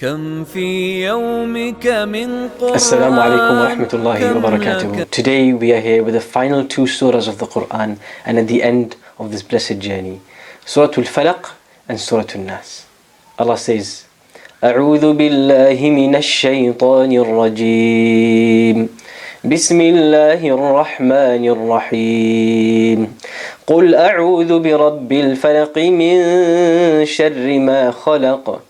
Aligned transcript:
كم 0.00 0.44
في 0.44 1.04
يومك 1.04 1.86
من 1.86 2.48
قرآن 2.60 3.12
alaikum 3.20 3.56
wa 3.60 3.68
rahmatullahi 3.68 4.32
wa 4.32 4.40
barakatuh. 4.40 5.10
Today 5.10 5.52
we 5.52 5.74
are 5.74 5.80
here 5.80 6.02
with 6.02 6.14
the 6.14 6.22
final 6.22 6.64
two 6.64 6.86
surahs 6.88 7.28
of 7.28 7.36
the 7.36 7.44
Quran 7.44 7.98
and 8.24 8.38
at 8.38 8.48
the 8.48 8.62
end 8.62 8.96
of 9.18 9.30
this 9.30 9.42
blessed 9.42 9.78
journey. 9.78 10.22
Surah 10.64 10.88
Al-Falaq 10.96 11.50
and 11.86 12.00
Surah 12.00 12.24
Al-Nas. 12.34 12.86
Allah 13.38 13.58
says, 13.58 14.06
أعوذ 14.64 15.12
بالله 15.20 15.76
من 15.90 16.16
الشيطان 16.16 17.12
الرجيم 17.12 18.88
بسم 19.44 19.80
الله 19.80 20.40
الرحمن 20.48 21.42
الرحيم 21.44 22.98
قل 23.66 23.94
أعوذ 23.94 24.50
برب 24.60 25.12
الفلق 25.12 25.78
من 25.78 26.14
شر 27.04 27.58
ما 27.58 27.90
خلق 27.90 28.69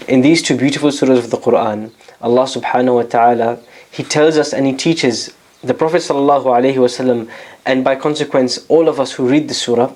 In 0.08 0.22
these 0.22 0.42
two 0.42 0.56
beautiful 0.56 0.90
surahs 0.90 1.18
of 1.18 1.30
the 1.30 1.36
Quran, 1.36 1.90
Allah 2.22 2.44
subhanahu 2.44 2.94
wa 2.94 3.02
ta'ala, 3.02 3.58
He 3.90 4.02
tells 4.04 4.38
us 4.38 4.54
and 4.54 4.66
He 4.66 4.72
teaches 4.72 5.34
the 5.62 5.74
Prophet 5.74 6.00
sallallahu 6.00 6.46
alaihi 6.46 6.76
wasallam 6.76 7.28
and 7.66 7.84
by 7.84 7.94
consequence 7.94 8.64
all 8.68 8.88
of 8.88 8.98
us 8.98 9.12
who 9.12 9.28
read 9.28 9.48
the 9.48 9.54
surah 9.54 9.90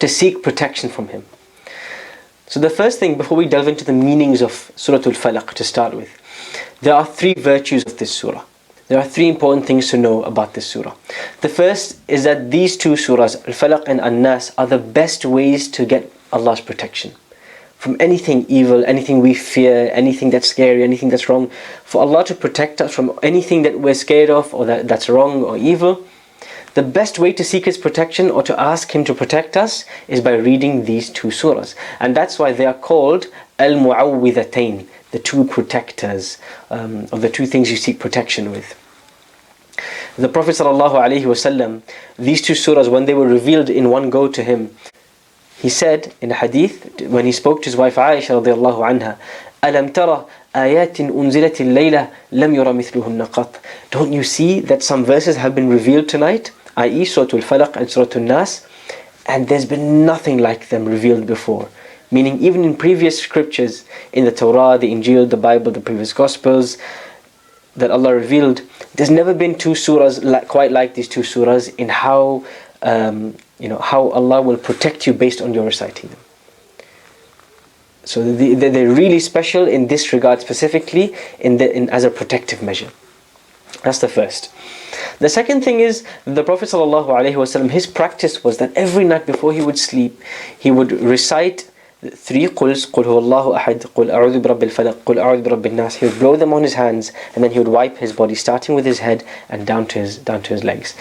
to 0.00 0.08
seek 0.08 0.42
protection 0.42 0.88
from 0.88 1.08
him. 1.08 1.24
So 2.46 2.60
the 2.60 2.70
first 2.70 2.98
thing 2.98 3.16
before 3.16 3.36
we 3.36 3.46
delve 3.46 3.68
into 3.68 3.84
the 3.84 3.92
meanings 3.92 4.40
of 4.40 4.72
Surah 4.76 4.98
Al-Falaq 4.98 5.52
to 5.54 5.64
start 5.64 5.94
with, 5.94 6.10
there 6.80 6.94
are 6.94 7.04
three 7.04 7.34
virtues 7.34 7.84
of 7.84 7.98
this 7.98 8.10
surah. 8.10 8.44
There 8.88 8.98
are 8.98 9.04
three 9.04 9.28
important 9.28 9.66
things 9.66 9.90
to 9.90 9.98
know 9.98 10.22
about 10.22 10.54
this 10.54 10.66
surah. 10.66 10.94
The 11.42 11.48
first 11.50 11.98
is 12.08 12.24
that 12.24 12.50
these 12.50 12.76
two 12.76 12.94
surahs, 12.94 13.36
Al-Falaq 13.46 13.84
and 13.86 14.00
An-Nas, 14.00 14.52
are 14.56 14.66
the 14.66 14.78
best 14.78 15.26
ways 15.26 15.68
to 15.72 15.84
get 15.84 16.10
Allah's 16.32 16.60
protection 16.60 17.12
from 17.78 17.96
anything 18.00 18.44
evil, 18.48 18.84
anything 18.86 19.20
we 19.20 19.32
fear, 19.32 19.88
anything 19.92 20.30
that's 20.30 20.48
scary, 20.48 20.82
anything 20.82 21.10
that's 21.10 21.28
wrong. 21.28 21.48
For 21.84 22.02
Allah 22.02 22.24
to 22.24 22.34
protect 22.34 22.80
us 22.80 22.92
from 22.92 23.16
anything 23.22 23.62
that 23.62 23.78
we're 23.78 23.94
scared 23.94 24.30
of 24.30 24.52
or 24.52 24.66
that, 24.66 24.88
that's 24.88 25.08
wrong 25.08 25.44
or 25.44 25.56
evil, 25.56 26.04
the 26.77 26.83
best 26.83 27.19
way 27.19 27.33
to 27.33 27.43
seek 27.43 27.65
His 27.65 27.77
protection 27.77 28.29
or 28.29 28.43
to 28.43 28.59
ask 28.59 28.91
Him 28.91 29.03
to 29.05 29.13
protect 29.13 29.55
us 29.55 29.85
is 30.07 30.21
by 30.21 30.33
reading 30.33 30.85
these 30.85 31.09
two 31.09 31.29
surahs. 31.29 31.75
And 31.99 32.15
that's 32.15 32.39
why 32.39 32.51
they 32.51 32.65
are 32.65 32.73
called 32.73 33.27
Al 33.59 33.73
Mu'awwidhatain, 33.73 34.87
the 35.11 35.19
two 35.19 35.43
protectors, 35.45 36.37
um, 36.69 37.07
of 37.11 37.21
the 37.21 37.29
two 37.29 37.45
things 37.45 37.69
you 37.69 37.77
seek 37.77 37.99
protection 37.99 38.51
with. 38.51 38.75
The 40.17 40.29
Prophet 40.29 40.51
ﷺ, 40.51 41.81
these 42.17 42.41
two 42.41 42.53
surahs, 42.53 42.89
when 42.89 43.05
they 43.05 43.13
were 43.13 43.27
revealed 43.27 43.69
in 43.69 43.89
one 43.89 44.09
go 44.09 44.27
to 44.27 44.43
him, 44.43 44.75
he 45.57 45.69
said 45.69 46.13
in 46.21 46.29
a 46.31 46.35
hadith, 46.35 47.01
when 47.01 47.25
he 47.25 47.31
spoke 47.31 47.61
to 47.61 47.65
his 47.65 47.75
wife 47.75 47.95
Aisha 47.95 48.43
radiallahu 48.43 48.99
anha, 48.99 49.17
أَلَمْ 49.63 49.93
تَرَ 49.93 50.27
آيَاتٍ 50.53 50.97
أُنزِلَتِ 51.09 51.55
اللَّيْلَةِ 51.61 52.09
لَمْ 52.33 52.53
يُرَ 52.53 52.65
مِثْلُهُنَّ 52.65 53.27
قَطْ 53.27 53.55
Don't 53.89 54.11
you 54.11 54.23
see 54.23 54.59
that 54.59 54.83
some 54.83 55.05
verses 55.05 55.37
have 55.37 55.55
been 55.55 55.69
revealed 55.69 56.09
tonight, 56.09 56.51
i.e. 56.84 57.04
Surah 57.04 57.28
Al-Falaq 57.32 57.76
and 57.76 57.90
Surah 57.90 58.12
Al-Nas, 58.14 58.66
and 59.26 59.48
there's 59.48 59.66
been 59.66 60.06
nothing 60.06 60.38
like 60.38 60.68
them 60.68 60.86
revealed 60.86 61.26
before. 61.26 61.68
Meaning 62.10 62.40
even 62.40 62.64
in 62.64 62.74
previous 62.76 63.20
scriptures, 63.20 63.84
in 64.12 64.24
the 64.24 64.32
Torah, 64.32 64.78
the 64.78 64.90
Injil, 64.90 65.28
the 65.28 65.36
Bible, 65.36 65.70
the 65.72 65.80
previous 65.80 66.12
Gospels, 66.12 66.78
that 67.76 67.90
Allah 67.90 68.14
revealed, 68.14 68.62
there's 68.94 69.10
never 69.10 69.34
been 69.34 69.56
two 69.56 69.70
surahs 69.70 70.24
like, 70.24 70.48
quite 70.48 70.72
like 70.72 70.94
these 70.94 71.08
two 71.08 71.20
surahs 71.20 71.74
in 71.76 71.88
how 71.88 72.44
um, 72.82 73.36
you 73.58 73.68
know 73.68 73.78
how 73.78 74.08
Allah 74.10 74.40
will 74.40 74.56
protect 74.56 75.06
you 75.06 75.12
based 75.12 75.40
on 75.40 75.52
your 75.54 75.64
reciting 75.64 76.10
them. 76.10 76.18
So 78.04 78.32
they're 78.32 78.90
really 78.90 79.20
special 79.20 79.68
in 79.68 79.88
this 79.88 80.14
regard 80.14 80.40
specifically 80.40 81.14
in 81.40 81.58
the, 81.58 81.76
in, 81.76 81.90
as 81.90 82.04
a 82.04 82.10
protective 82.10 82.62
measure. 82.62 82.90
That's 83.84 83.98
the 83.98 84.08
first. 84.08 84.50
The 85.20 85.28
second 85.28 85.64
thing 85.64 85.80
is 85.80 86.04
the 86.24 86.44
Prophet 86.44 86.68
ﷺ, 86.68 87.70
his 87.70 87.86
practice 87.86 88.44
was 88.44 88.58
that 88.58 88.72
every 88.76 89.04
night 89.04 89.26
before 89.26 89.52
he 89.52 89.60
would 89.60 89.78
sleep, 89.78 90.22
he 90.58 90.70
would 90.70 90.92
recite 90.92 91.68
three 92.11 92.47
quls, 92.47 92.85
قل 92.85 93.05
هو 93.05 93.19
الله 93.19 93.55
أحد, 93.55 93.85
قل 93.95 94.11
أعوذ 94.11 94.39
برب 94.39 94.63
الفلق, 94.63 94.95
قل 95.05 95.19
أعوذ 95.19 95.41
برب 95.41 95.65
الناس. 95.65 95.97
He 95.97 96.05
would 96.05 96.19
blow 96.19 96.35
them 96.35 96.53
on 96.53 96.63
his 96.63 96.73
hands 96.73 97.11
and 97.35 97.43
then 97.43 97.51
he 97.51 97.59
would 97.59 97.67
wipe 97.67 97.97
his 97.97 98.13
body, 98.13 98.35
starting 98.35 98.75
with 98.75 98.85
his 98.85 98.99
head 98.99 99.23
and 99.49 99.65
down 99.65 99.85
to 99.87 99.99
his 99.99 100.17
down 100.17 100.41
to 100.43 100.53
his 100.53 100.63
legs. 100.63 100.95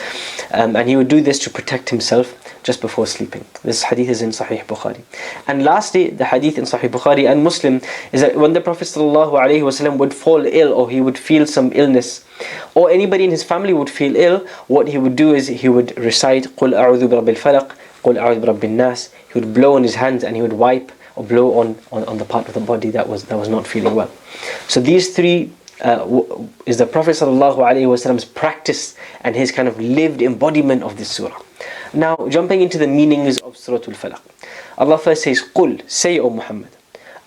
Um, 0.52 0.76
and 0.76 0.88
he 0.88 0.96
would 0.96 1.08
do 1.08 1.20
this 1.20 1.38
to 1.40 1.50
protect 1.50 1.90
himself 1.90 2.38
just 2.62 2.80
before 2.80 3.06
sleeping. 3.06 3.44
This 3.62 3.82
hadith 3.82 4.08
is 4.08 4.22
in 4.22 4.30
Sahih 4.30 4.64
Bukhari. 4.64 5.02
And 5.48 5.64
lastly, 5.64 6.10
the 6.10 6.26
hadith 6.26 6.58
in 6.58 6.64
Sahih 6.64 6.88
Bukhari 6.88 7.30
and 7.30 7.42
Muslim 7.42 7.80
is 8.12 8.20
that 8.20 8.36
when 8.36 8.52
the 8.52 8.60
Prophet 8.60 8.84
ﷺ 8.84 9.96
would 9.98 10.14
fall 10.14 10.46
ill 10.46 10.72
or 10.72 10.88
he 10.88 11.00
would 11.00 11.18
feel 11.18 11.46
some 11.46 11.72
illness, 11.74 12.24
or 12.74 12.90
anybody 12.90 13.24
in 13.24 13.30
his 13.30 13.42
family 13.42 13.72
would 13.72 13.90
feel 13.90 14.14
ill, 14.16 14.46
what 14.68 14.88
he 14.88 14.98
would 14.98 15.16
do 15.16 15.34
is 15.34 15.48
he 15.48 15.68
would 15.68 15.96
recite 15.98 16.44
قل 16.56 16.74
أعوذ 16.74 17.08
برب 17.08 17.28
الفلق, 17.28 17.74
قل 18.06 18.18
أعوذ 18.18 18.40
برب 18.40 18.64
الناس. 18.64 19.10
He 19.32 19.40
would 19.40 19.54
blow 19.54 19.76
on 19.76 19.82
his 19.82 19.94
hands 19.94 20.24
and 20.24 20.36
he 20.36 20.42
would 20.42 20.52
wipe 20.52 20.92
or 21.16 21.24
blow 21.24 21.58
on, 21.60 21.76
on, 21.90 22.04
on 22.04 22.18
the 22.18 22.24
part 22.24 22.48
of 22.48 22.54
the 22.54 22.60
body 22.60 22.90
that 22.90 23.08
was 23.08 23.24
that 23.24 23.38
was 23.38 23.48
not 23.48 23.66
feeling 23.66 23.94
well. 23.94 24.10
So 24.68 24.80
these 24.80 25.14
three 25.14 25.52
uh, 25.82 25.98
w- 25.98 26.48
is 26.64 26.78
the 26.78 26.86
Prophet 26.86 27.12
ﷺ's 27.12 28.24
practice 28.24 28.96
and 29.22 29.34
his 29.34 29.50
kind 29.52 29.68
of 29.68 29.80
lived 29.80 30.22
embodiment 30.22 30.82
of 30.82 30.96
this 30.96 31.10
surah. 31.10 31.40
Now, 31.92 32.16
jumping 32.28 32.62
into 32.62 32.78
the 32.78 32.86
meanings 32.86 33.38
of 33.38 33.56
Surah 33.56 33.78
Al-Falaq. 33.86 34.20
Allah 34.78 34.96
first 34.96 35.24
says, 35.24 35.42
قُل 35.54 35.88
Say, 35.90 36.18
O 36.18 36.30
Muhammad, 36.30 36.70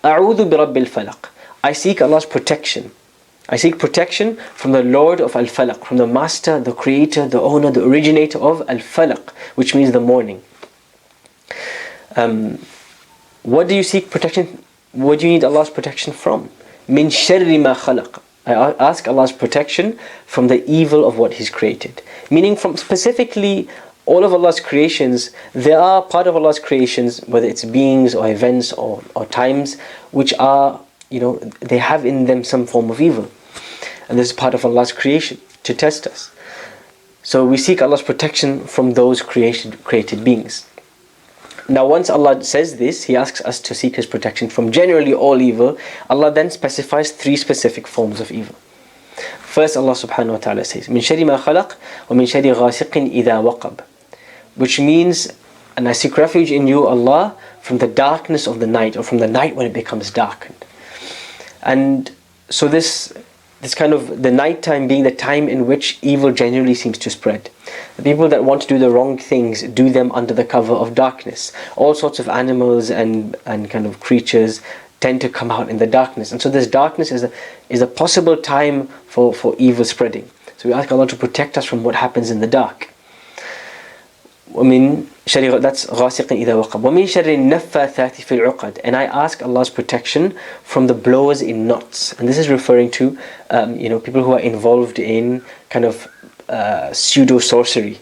أعوذ 0.02 0.48
برب 0.50 0.76
الفلق. 0.76 1.28
I 1.62 1.72
seek 1.72 2.00
Allah's 2.02 2.26
protection. 2.26 2.90
I 3.48 3.56
seek 3.56 3.78
protection 3.78 4.36
from 4.54 4.72
the 4.72 4.82
Lord 4.82 5.20
of 5.20 5.36
Al-Falaq, 5.36 5.84
from 5.84 5.98
the 5.98 6.06
Master, 6.06 6.58
the 6.58 6.72
Creator, 6.72 7.28
the 7.28 7.40
Owner, 7.40 7.70
the 7.70 7.84
Originator 7.84 8.38
of 8.38 8.68
Al-Falaq, 8.68 9.30
which 9.54 9.74
means 9.74 9.92
the 9.92 10.00
morning. 10.00 10.42
Um, 12.15 12.59
what 13.43 13.67
do 13.67 13.75
you 13.75 13.83
seek 13.83 14.09
protection? 14.09 14.63
What 14.91 15.19
do 15.19 15.27
you 15.27 15.33
need 15.33 15.43
Allah's 15.43 15.69
protection 15.69 16.13
from? 16.13 16.49
Min 16.87 17.07
sharri 17.07 17.61
ma 17.61 17.75
khalaq. 17.75 18.21
I 18.45 18.53
ask 18.53 19.07
Allah's 19.07 19.31
protection 19.31 19.99
from 20.25 20.47
the 20.47 20.69
evil 20.69 21.05
of 21.05 21.17
what 21.17 21.33
He's 21.33 21.49
created. 21.49 22.01
Meaning 22.29 22.55
from 22.55 22.75
specifically 22.75 23.69
all 24.05 24.23
of 24.23 24.33
Allah's 24.33 24.59
creations, 24.59 25.29
there 25.53 25.79
are 25.79 26.01
part 26.01 26.27
of 26.27 26.35
Allah's 26.35 26.59
creations, 26.59 27.19
whether 27.27 27.47
it's 27.47 27.63
beings 27.63 28.15
or 28.15 28.29
events 28.29 28.73
or, 28.73 29.03
or 29.15 29.25
times, 29.27 29.79
which 30.11 30.33
are, 30.39 30.79
you 31.09 31.19
know, 31.19 31.35
they 31.59 31.77
have 31.77 32.05
in 32.05 32.25
them 32.25 32.43
some 32.43 32.65
form 32.65 32.89
of 32.89 32.99
evil. 32.99 33.31
And 34.09 34.17
this 34.17 34.27
is 34.27 34.33
part 34.33 34.53
of 34.53 34.65
Allah's 34.65 34.91
creation 34.91 35.39
to 35.63 35.73
test 35.73 36.07
us. 36.07 36.31
So 37.23 37.45
we 37.45 37.57
seek 37.57 37.81
Allah's 37.81 38.01
protection 38.01 38.65
from 38.65 38.93
those 38.93 39.21
created, 39.21 39.83
created 39.83 40.23
beings. 40.23 40.67
Now, 41.69 41.85
once 41.85 42.09
Allah 42.09 42.43
says 42.43 42.77
this, 42.77 43.03
He 43.03 43.15
asks 43.15 43.41
us 43.41 43.59
to 43.61 43.73
seek 43.73 43.95
His 43.95 44.05
protection 44.05 44.49
from 44.49 44.71
generally 44.71 45.13
all 45.13 45.41
evil. 45.41 45.77
Allah 46.09 46.31
then 46.31 46.49
specifies 46.49 47.11
three 47.11 47.37
specific 47.37 47.87
forms 47.87 48.19
of 48.19 48.31
evil. 48.31 48.55
First, 49.39 49.77
Allah 49.77 49.93
subhanahu 49.93 50.31
wa 50.31 50.37
ta'ala 50.37 50.65
says, 50.65 50.89
"Min 50.89 51.01
shari 51.01 51.23
ma 51.23 51.37
khalaq 51.37 51.75
wa 52.09 52.15
min 52.15 52.25
shari 52.25 52.49
ghasiqin 52.49 53.13
idha 53.13 53.77
which 54.55 54.79
means, 54.79 55.29
"And 55.77 55.87
I 55.87 55.91
seek 55.91 56.17
refuge 56.17 56.51
in 56.51 56.67
You, 56.67 56.87
Allah, 56.87 57.35
from 57.61 57.77
the 57.77 57.87
darkness 57.87 58.47
of 58.47 58.59
the 58.59 58.67
night, 58.67 58.97
or 58.97 59.03
from 59.03 59.19
the 59.19 59.27
night 59.27 59.55
when 59.55 59.65
it 59.65 59.73
becomes 59.73 60.09
darkened." 60.09 60.65
And 61.61 62.11
so 62.49 62.67
this 62.67 63.13
this 63.61 63.75
kind 63.75 63.93
of 63.93 64.23
the 64.23 64.31
night 64.31 64.63
time 64.63 64.87
being 64.87 65.03
the 65.03 65.11
time 65.11 65.47
in 65.47 65.67
which 65.67 65.99
evil 66.01 66.31
generally 66.31 66.73
seems 66.73 66.97
to 66.97 67.09
spread. 67.09 67.49
The 67.95 68.03
people 68.03 68.27
that 68.29 68.43
want 68.43 68.63
to 68.63 68.67
do 68.67 68.79
the 68.79 68.89
wrong 68.89 69.17
things 69.17 69.61
do 69.63 69.89
them 69.89 70.11
under 70.13 70.33
the 70.33 70.43
cover 70.43 70.73
of 70.73 70.95
darkness. 70.95 71.53
All 71.75 71.93
sorts 71.93 72.19
of 72.19 72.27
animals 72.27 72.89
and, 72.89 73.35
and 73.45 73.69
kind 73.69 73.85
of 73.85 73.99
creatures 73.99 74.61
tend 74.99 75.21
to 75.21 75.29
come 75.29 75.51
out 75.51 75.69
in 75.69 75.77
the 75.77 75.87
darkness. 75.87 76.31
And 76.31 76.41
so 76.41 76.49
this 76.49 76.67
darkness 76.67 77.11
is 77.11 77.23
a, 77.23 77.31
is 77.69 77.81
a 77.81 77.87
possible 77.87 78.37
time 78.37 78.87
for, 79.07 79.33
for 79.33 79.55
evil 79.57 79.85
spreading. 79.85 80.29
So 80.57 80.69
we 80.69 80.73
ask 80.73 80.91
Allah 80.91 81.07
to 81.07 81.15
protect 81.15 81.57
us 81.57 81.65
from 81.65 81.83
what 81.83 81.95
happens 81.95 82.29
in 82.29 82.39
the 82.39 82.47
dark. 82.47 82.91
ومن 84.54 85.04
شر 85.26 85.60
that's 85.60 85.90
غاسق 85.90 86.32
إذا 86.32 86.54
وقب 86.54 86.84
ومن 86.84 87.06
شر 87.06 87.26
النفاثات 87.26 88.14
في 88.14 88.34
العقد 88.34 88.78
and 88.84 88.94
I 88.94 89.04
ask 89.04 89.42
Allah's 89.42 89.70
protection 89.70 90.34
from 90.62 90.86
the 90.86 90.94
blowers 90.94 91.42
in 91.42 91.66
knots 91.66 92.12
and 92.18 92.28
this 92.28 92.38
is 92.38 92.48
referring 92.48 92.90
to 92.92 93.18
um, 93.50 93.76
you 93.76 93.88
know 93.88 93.98
people 93.98 94.22
who 94.22 94.32
are 94.32 94.40
involved 94.40 94.98
in 94.98 95.42
kind 95.68 95.84
of 95.84 96.08
uh, 96.48 96.92
pseudo 96.92 97.38
sorcery 97.38 97.98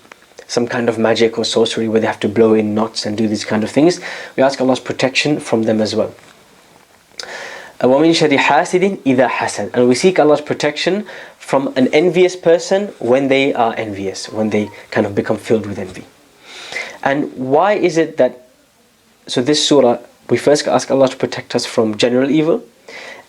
some 0.47 0.67
kind 0.67 0.89
of 0.91 0.99
magic 0.99 1.39
or 1.39 1.45
sorcery 1.45 1.89
where 1.89 2.01
they 2.01 2.07
have 2.07 2.21
to 2.21 2.29
blow 2.29 2.53
in 2.53 2.75
knots 2.75 3.07
and 3.07 3.17
do 3.17 3.27
these 3.27 3.45
kind 3.45 3.65
of 3.65 3.71
things 3.71 4.01
we 4.37 4.43
ask 4.43 4.61
Allah's 4.61 4.81
protection 4.81 5.41
from 5.41 5.63
them 5.63 5.81
as 5.81 5.95
well 5.97 6.13
ومن 7.83 8.13
شر 8.13 8.39
حاسد 8.39 8.99
إذا 9.07 9.29
حسد 9.29 9.71
and 9.75 9.89
we 9.89 9.95
seek 9.95 10.19
Allah's 10.19 10.43
protection 10.43 11.07
from 11.39 11.73
an 11.77 11.89
envious 11.89 12.37
person 12.37 12.89
when 12.99 13.29
they 13.29 13.55
are 13.55 13.75
envious 13.77 14.29
when 14.29 14.51
they 14.51 14.71
kind 14.91 15.07
of 15.07 15.15
become 15.15 15.39
filled 15.39 15.67
with 15.67 15.79
envy 15.79 16.05
and 17.04 17.34
why 17.34 17.74
is 17.74 17.98
it 17.98 18.18
that, 18.18 18.48
so 19.28 19.42
this 19.42 19.66
surah, 19.68 20.00
we 20.30 20.38
first 20.38 20.68
ask 20.68 20.92
Allah 20.92 21.10
to 21.10 21.18
protect 21.18 21.56
us 21.56 21.66
from 21.66 21.98
general 21.98 22.30
evil, 22.30 22.64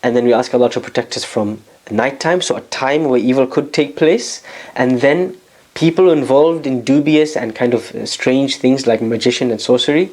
and 0.02 0.16
then 0.16 0.24
we 0.24 0.32
ask 0.32 0.52
Allah 0.54 0.70
to 0.70 0.80
protect 0.80 1.16
us 1.16 1.24
from 1.24 1.62
nighttime, 1.90 2.40
so 2.40 2.56
a 2.56 2.60
time 2.62 3.04
where 3.04 3.20
evil 3.20 3.46
could 3.46 3.72
take 3.72 3.96
place, 3.96 4.42
and 4.74 5.00
then 5.00 5.36
people 5.74 6.10
involved 6.10 6.66
in 6.66 6.82
dubious 6.82 7.36
and 7.36 7.54
kind 7.54 7.74
of 7.74 7.94
uh, 7.94 8.04
strange 8.06 8.56
things 8.56 8.86
like 8.86 9.00
magician 9.00 9.50
and 9.50 9.60
sorcery. 9.60 10.10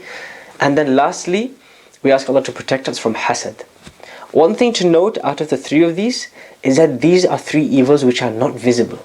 And 0.59 0.77
then 0.77 0.95
lastly, 0.95 1.51
we 2.03 2.11
ask 2.11 2.29
Allah 2.29 2.43
to 2.43 2.51
protect 2.51 2.87
us 2.87 2.99
from 2.99 3.15
hasad. 3.15 3.63
One 4.31 4.55
thing 4.55 4.73
to 4.73 4.87
note 4.87 5.17
out 5.23 5.41
of 5.41 5.49
the 5.49 5.57
three 5.57 5.83
of 5.83 5.95
these 5.95 6.27
is 6.63 6.77
that 6.77 7.01
these 7.01 7.25
are 7.25 7.37
three 7.37 7.65
evils 7.65 8.05
which 8.05 8.21
are 8.21 8.31
not 8.31 8.53
visible. 8.53 9.03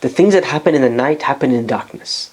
The 0.00 0.08
things 0.08 0.34
that 0.34 0.44
happen 0.44 0.74
in 0.74 0.82
the 0.82 0.90
night 0.90 1.22
happen 1.22 1.50
in 1.50 1.66
darkness 1.66 2.30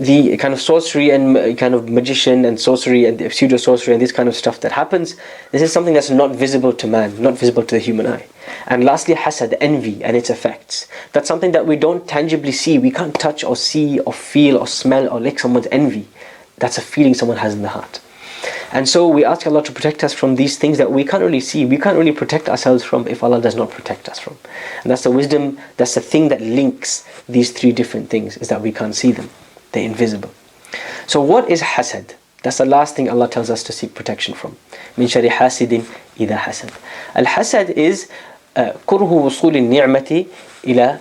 the 0.00 0.34
kind 0.38 0.54
of 0.54 0.60
sorcery 0.62 1.10
and 1.10 1.36
uh, 1.36 1.54
kind 1.56 1.74
of 1.74 1.90
magician 1.90 2.46
and 2.46 2.58
sorcery 2.58 3.04
and 3.04 3.30
pseudo 3.30 3.58
sorcery 3.58 3.92
and 3.92 4.02
this 4.02 4.12
kind 4.12 4.30
of 4.30 4.34
stuff 4.34 4.60
that 4.60 4.72
happens, 4.72 5.14
this 5.52 5.60
is 5.60 5.70
something 5.70 5.92
that's 5.92 6.08
not 6.08 6.30
visible 6.30 6.72
to 6.72 6.86
man, 6.86 7.20
not 7.20 7.34
visible 7.34 7.62
to 7.62 7.74
the 7.74 7.78
human 7.78 8.06
eye. 8.06 8.24
And 8.66 8.82
lastly, 8.82 9.14
hasad, 9.14 9.54
envy 9.60 10.02
and 10.02 10.16
its 10.16 10.30
effects. 10.30 10.88
That's 11.12 11.28
something 11.28 11.52
that 11.52 11.66
we 11.66 11.76
don't 11.76 12.08
tangibly 12.08 12.50
see. 12.50 12.78
We 12.78 12.90
can't 12.90 13.14
touch 13.14 13.44
or 13.44 13.56
see 13.56 14.00
or 14.00 14.14
feel 14.14 14.56
or 14.56 14.66
smell 14.66 15.06
or 15.06 15.20
lick 15.20 15.38
someone's 15.38 15.68
envy. 15.70 16.08
That's 16.56 16.78
a 16.78 16.82
feeling 16.82 17.12
someone 17.12 17.36
has 17.36 17.52
in 17.52 17.60
the 17.60 17.68
heart. 17.68 18.00
And 18.72 18.88
so 18.88 19.06
we 19.06 19.22
ask 19.22 19.46
Allah 19.46 19.62
to 19.64 19.72
protect 19.72 20.02
us 20.02 20.14
from 20.14 20.36
these 20.36 20.56
things 20.56 20.78
that 20.78 20.90
we 20.90 21.04
can't 21.04 21.22
really 21.22 21.40
see. 21.40 21.66
We 21.66 21.76
can't 21.76 21.98
really 21.98 22.12
protect 22.12 22.48
ourselves 22.48 22.82
from 22.82 23.06
if 23.06 23.22
Allah 23.22 23.42
does 23.42 23.54
not 23.54 23.70
protect 23.70 24.08
us 24.08 24.18
from. 24.18 24.38
And 24.82 24.90
that's 24.90 25.02
the 25.02 25.10
wisdom, 25.10 25.58
that's 25.76 25.94
the 25.94 26.00
thing 26.00 26.28
that 26.28 26.40
links 26.40 27.06
these 27.28 27.50
three 27.50 27.72
different 27.72 28.08
things, 28.08 28.38
is 28.38 28.48
that 28.48 28.62
we 28.62 28.72
can't 28.72 28.94
see 28.94 29.12
them. 29.12 29.28
They're 29.71 29.83
invisible. 29.83 30.31
So 31.07 31.21
what 31.21 31.49
is 31.49 31.61
hasad? 31.61 32.15
That's 32.43 32.57
the 32.59 32.65
last 32.65 32.95
thing 32.95 33.09
Allah 33.09 33.27
tells 33.27 33.49
us 33.49 33.63
to 33.63 33.71
seek 33.71 33.93
protection 33.95 34.33
from. 34.33 34.55
من 34.97 35.07
شر 35.07 35.29
حاسد 35.29 35.83
إذا 36.19 36.37
حسد. 36.37 36.71
Al-hasad 37.15 37.69
is 37.71 38.07
كره 38.55 39.11
وصول 39.11 39.55
النعمة 39.57 40.25
إلى 40.63 40.99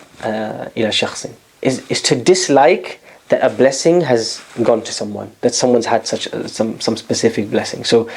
إلى 0.77 0.93
شخص. 0.93 1.29
Is, 1.63 1.83
is 1.89 2.03
to 2.03 2.15
dislike 2.17 3.01
that 3.29 3.43
a 3.43 3.49
blessing 3.49 4.03
has 4.03 4.43
gone 4.63 4.83
to 4.83 4.93
someone, 4.93 5.33
that 5.41 5.55
someone's 5.55 5.87
had 5.87 6.07
such 6.07 6.33
uh, 6.33 6.47
some 6.47 6.81
some 6.81 6.97
specific 6.97 7.51
blessing. 7.51 7.85
So 7.85 8.09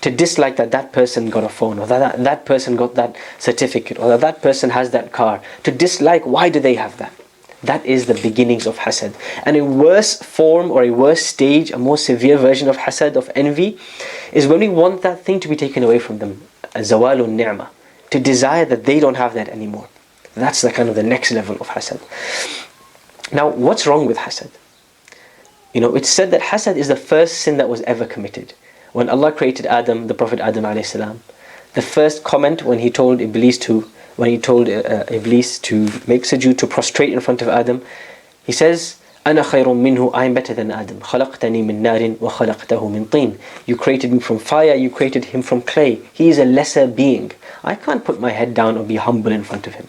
to 0.00 0.10
dislike 0.10 0.56
that 0.56 0.70
that 0.70 0.92
person 0.92 1.30
got 1.30 1.44
a 1.44 1.48
phone 1.48 1.78
or 1.78 1.86
that, 1.86 1.98
that 1.98 2.24
that 2.24 2.46
person 2.46 2.76
got 2.76 2.94
that 2.94 3.16
certificate 3.38 3.98
or 3.98 4.08
that 4.08 4.20
that 4.20 4.42
person 4.42 4.70
has 4.70 4.90
that 4.90 5.12
car. 5.12 5.40
To 5.64 5.70
dislike 5.70 6.24
why 6.24 6.48
do 6.48 6.60
they 6.60 6.74
have 6.74 6.96
that? 6.98 7.12
That 7.63 7.85
is 7.85 8.07
the 8.07 8.13
beginnings 8.13 8.67
of 8.67 8.79
hasad. 8.79 9.15
And 9.45 9.55
a 9.55 9.63
worse 9.63 10.21
form 10.21 10.69
or 10.69 10.83
a 10.83 10.91
worse 10.91 11.25
stage, 11.25 11.71
a 11.71 11.77
more 11.77 11.97
severe 11.97 12.37
version 12.37 12.67
of 12.67 12.77
hasad, 12.77 13.15
of 13.15 13.31
envy, 13.35 13.79
is 14.33 14.47
when 14.47 14.59
we 14.59 14.69
want 14.69 15.01
that 15.03 15.23
thing 15.23 15.39
to 15.39 15.47
be 15.47 15.55
taken 15.55 15.81
away 15.83 15.99
from 15.99 16.19
them. 16.19 16.41
Zawalun 16.75 17.29
ni'mah. 17.29 17.69
To 18.11 18.19
desire 18.19 18.65
that 18.65 18.83
they 18.85 18.99
don't 18.99 19.15
have 19.15 19.33
that 19.33 19.47
anymore. 19.47 19.87
That's 20.35 20.61
the 20.61 20.71
kind 20.71 20.89
of 20.89 20.95
the 20.95 21.03
next 21.03 21.31
level 21.31 21.55
of 21.59 21.69
hasad. 21.69 22.01
Now, 23.31 23.49
what's 23.49 23.87
wrong 23.87 24.05
with 24.05 24.17
hasad? 24.17 24.51
You 25.73 25.81
know, 25.81 25.95
it's 25.95 26.09
said 26.09 26.31
that 26.31 26.41
hasad 26.41 26.75
is 26.75 26.87
the 26.87 26.95
first 26.95 27.39
sin 27.39 27.57
that 27.57 27.69
was 27.69 27.81
ever 27.83 28.05
committed. 28.05 28.53
When 28.91 29.09
Allah 29.09 29.31
created 29.31 29.65
Adam, 29.65 30.07
the 30.07 30.13
Prophet 30.13 30.39
Adam 30.39 30.63
the 31.73 31.81
first 31.81 32.23
comment 32.23 32.61
when 32.61 32.79
he 32.79 32.91
told 32.91 33.21
Iblis 33.21 33.57
to 33.59 33.89
when 34.16 34.30
he 34.30 34.38
told 34.38 34.68
uh, 34.68 34.72
uh, 34.72 35.04
Iblis 35.08 35.58
to 35.60 35.84
make 36.06 36.22
sujood, 36.24 36.58
to 36.58 36.66
prostrate 36.66 37.12
in 37.12 37.20
front 37.20 37.42
of 37.42 37.48
Adam, 37.48 37.82
he 38.44 38.52
says, 38.52 38.96
أنا 39.26 39.42
خير 39.42 39.68
منه 39.68 40.10
I 40.14 40.24
am 40.24 40.34
better 40.34 40.54
than 40.54 40.70
Adam 40.70 41.00
خلقتني 41.00 41.62
من 41.62 41.82
نار 41.82 42.14
وخلقته 42.20 42.88
من 42.88 43.04
طين 43.04 43.36
You 43.66 43.76
created 43.76 44.12
me 44.12 44.20
from 44.20 44.38
fire, 44.38 44.74
you 44.74 44.90
created 44.90 45.26
him 45.26 45.42
from 45.42 45.60
clay. 45.62 46.00
He 46.12 46.28
is 46.28 46.38
a 46.38 46.44
lesser 46.44 46.86
being. 46.86 47.32
I 47.62 47.74
can't 47.74 48.04
put 48.04 48.20
my 48.20 48.30
head 48.30 48.54
down 48.54 48.78
or 48.78 48.84
be 48.84 48.96
humble 48.96 49.32
in 49.32 49.44
front 49.44 49.66
of 49.66 49.74
him. 49.74 49.88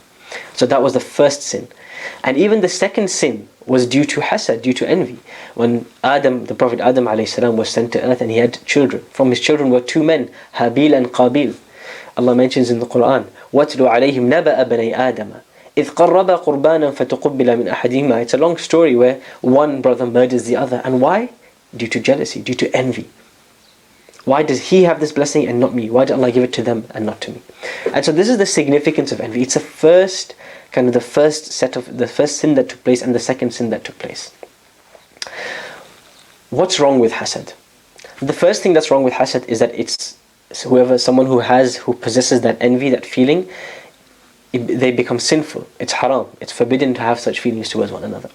So 0.53 0.65
that 0.65 0.81
was 0.81 0.93
the 0.93 0.99
first 0.99 1.41
sin. 1.41 1.67
And 2.23 2.37
even 2.37 2.61
the 2.61 2.69
second 2.69 3.09
sin 3.09 3.47
was 3.65 3.85
due 3.85 4.03
to 4.05 4.21
hasad, 4.21 4.61
due 4.61 4.73
to 4.73 4.89
envy. 4.89 5.19
When 5.55 5.85
Adam, 6.03 6.45
the 6.45 6.55
Prophet 6.55 6.79
Adam 6.79 7.05
السلام, 7.05 7.55
was 7.55 7.69
sent 7.69 7.93
to 7.93 8.01
earth 8.03 8.21
and 8.21 8.31
he 8.31 8.37
had 8.37 8.63
children. 8.65 9.03
From 9.11 9.29
his 9.29 9.39
children 9.39 9.69
were 9.69 9.81
two 9.81 10.03
men, 10.03 10.29
Habil 10.55 10.93
and 10.93 11.07
Qabil. 11.07 11.55
Allah 12.17 12.35
mentions 12.35 12.69
in 12.69 12.79
the 12.79 12.85
Quran, 12.85 13.27
واتل 13.53 13.87
عليهم 13.87 14.33
نبأ 14.33 14.63
بني 14.63 15.07
آدم 15.09 15.29
إذ 15.77 15.89
قرب 15.89 16.31
قربانا 16.31 16.91
فتقبل 16.91 17.57
من 17.57 17.67
أحدهما 17.67 18.21
It's 18.21 18.33
a 18.33 18.37
long 18.37 18.57
story 18.57 18.95
where 18.95 19.21
one 19.41 19.81
brother 19.81 20.05
murders 20.05 20.45
the 20.45 20.55
other. 20.55 20.81
And 20.83 21.01
why? 21.01 21.29
Due 21.75 21.87
to 21.87 21.99
jealousy, 21.99 22.41
due 22.41 22.55
to 22.55 22.75
envy. 22.75 23.07
Why 24.25 24.43
does 24.43 24.69
he 24.69 24.83
have 24.83 24.99
this 24.99 25.11
blessing 25.11 25.47
and 25.47 25.59
not 25.59 25.73
me? 25.73 25.89
Why 25.89 26.05
did 26.05 26.13
Allah 26.13 26.31
give 26.31 26.43
it 26.43 26.53
to 26.53 26.61
them 26.61 26.85
and 26.91 27.05
not 27.05 27.21
to 27.21 27.31
me? 27.31 27.41
And 27.93 28.03
so 28.03 28.11
this 28.11 28.29
is 28.29 28.37
the 28.37 28.45
significance 28.45 29.11
of 29.11 29.19
envy. 29.21 29.41
It's 29.41 29.53
the 29.53 29.59
first, 29.59 30.35
kind 30.71 30.87
of 30.87 30.93
the 30.93 31.01
first 31.01 31.45
set 31.45 31.75
of, 31.75 31.97
the 31.97 32.07
first 32.07 32.37
sin 32.37 32.55
that 32.55 32.69
took 32.69 32.83
place 32.83 33.01
and 33.01 33.15
the 33.15 33.19
second 33.19 33.53
sin 33.53 33.69
that 33.69 33.83
took 33.83 33.97
place. 33.97 34.31
What's 36.49 36.79
wrong 36.79 36.99
with 36.99 37.13
hasad? 37.13 37.53
The 38.19 38.33
first 38.33 38.61
thing 38.61 38.73
that's 38.73 38.91
wrong 38.91 39.03
with 39.03 39.13
hasad 39.13 39.47
is 39.47 39.59
that 39.59 39.71
it's 39.73 39.95
so 39.97 40.17
whoever, 40.62 40.98
someone 40.98 41.26
who 41.26 41.40
has, 41.40 41.76
who 41.76 41.94
possesses 41.94 42.40
that 42.42 42.56
envy, 42.60 42.90
that 42.90 43.04
feeling, 43.04 43.48
it, 44.52 44.66
they 44.66 44.92
become 44.92 45.18
sinful. 45.18 45.66
It's 45.80 45.92
haram. 45.92 46.26
It's 46.40 46.52
forbidden 46.52 46.94
to 46.94 47.00
have 47.00 47.18
such 47.18 47.40
feelings 47.40 47.68
towards 47.68 47.92
one 47.92 48.04
another. 48.04 48.30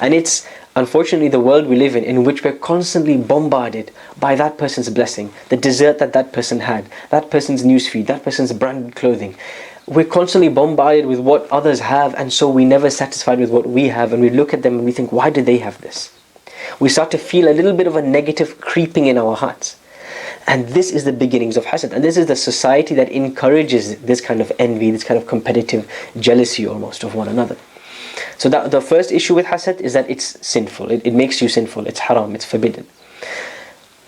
And 0.00 0.14
it's 0.14 0.46
unfortunately 0.76 1.28
the 1.28 1.40
world 1.40 1.66
we 1.66 1.76
live 1.76 1.96
in, 1.96 2.04
in 2.04 2.24
which 2.24 2.42
we're 2.42 2.52
constantly 2.52 3.16
bombarded 3.16 3.90
by 4.18 4.34
that 4.36 4.58
person's 4.58 4.88
blessing, 4.90 5.32
the 5.48 5.56
dessert 5.56 5.98
that 5.98 6.12
that 6.12 6.32
person 6.32 6.60
had, 6.60 6.86
that 7.10 7.30
person's 7.30 7.64
newsfeed, 7.64 8.06
that 8.06 8.22
person's 8.22 8.52
branded 8.52 8.94
clothing. 8.96 9.36
We're 9.86 10.04
constantly 10.04 10.48
bombarded 10.48 11.06
with 11.06 11.18
what 11.18 11.48
others 11.50 11.80
have, 11.80 12.14
and 12.14 12.32
so 12.32 12.50
we're 12.50 12.66
never 12.66 12.90
satisfied 12.90 13.38
with 13.38 13.50
what 13.50 13.66
we 13.66 13.88
have, 13.88 14.12
and 14.12 14.20
we 14.20 14.30
look 14.30 14.52
at 14.52 14.62
them 14.62 14.74
and 14.76 14.84
we 14.84 14.92
think, 14.92 15.12
why 15.12 15.30
do 15.30 15.42
they 15.42 15.58
have 15.58 15.80
this? 15.80 16.12
We 16.78 16.88
start 16.88 17.10
to 17.12 17.18
feel 17.18 17.48
a 17.48 17.54
little 17.54 17.72
bit 17.72 17.86
of 17.86 17.96
a 17.96 18.02
negative 18.02 18.60
creeping 18.60 19.06
in 19.06 19.16
our 19.16 19.34
hearts. 19.34 19.76
And 20.48 20.66
this 20.68 20.90
is 20.90 21.04
the 21.04 21.12
beginnings 21.12 21.58
of 21.58 21.66
hasad. 21.66 21.92
And 21.92 22.02
this 22.02 22.16
is 22.16 22.26
the 22.26 22.34
society 22.34 22.94
that 22.94 23.10
encourages 23.12 24.00
this 24.00 24.22
kind 24.22 24.40
of 24.40 24.50
envy, 24.58 24.90
this 24.90 25.04
kind 25.04 25.20
of 25.20 25.26
competitive 25.26 25.86
jealousy 26.18 26.66
almost 26.66 27.04
of 27.04 27.14
one 27.14 27.28
another. 27.28 27.56
So 28.38 28.48
that 28.48 28.70
the 28.70 28.80
first 28.80 29.12
issue 29.12 29.34
with 29.34 29.44
hasad 29.44 29.78
is 29.80 29.92
that 29.92 30.08
it's 30.08 30.44
sinful. 30.44 30.90
It, 30.90 31.06
it 31.06 31.12
makes 31.12 31.42
you 31.42 31.50
sinful. 31.50 31.86
It's 31.86 32.00
haram. 32.00 32.34
It's 32.34 32.46
forbidden. 32.46 32.86